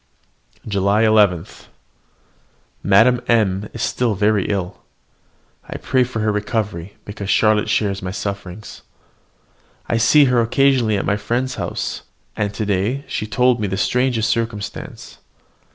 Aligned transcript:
JULY 0.67 1.03
11. 1.03 1.45
Madame 2.81 3.21
M 3.27 3.69
is 3.71 3.93
very 3.93 4.45
ill. 4.49 4.79
I 5.69 5.77
pray 5.77 6.03
for 6.03 6.21
her 6.21 6.31
recovery, 6.31 6.95
because 7.05 7.29
Charlotte 7.29 7.69
shares 7.69 8.01
my 8.01 8.09
sufferings. 8.09 8.81
I 9.87 9.97
see 9.97 10.25
her 10.25 10.41
occasionally 10.41 10.97
at 10.97 11.05
my 11.05 11.17
friend's 11.17 11.53
house, 11.53 12.01
and 12.35 12.51
to 12.51 12.65
day 12.65 13.05
she 13.07 13.25
has 13.25 13.31
told 13.31 13.61
me 13.61 13.67
the 13.67 13.77
strangest 13.77 14.31
circumstance. 14.31 15.19